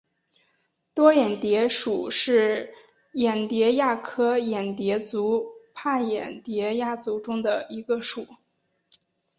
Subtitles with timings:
[0.95, 2.73] 多眼蝶属是
[3.13, 8.25] 眼蝶亚科眼蝶族帕眼蝶亚族中的一个属。